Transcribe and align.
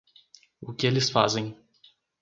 O 0.65 0.73
que 0.73 0.87
eles 0.87 1.11
fazem 1.11 1.55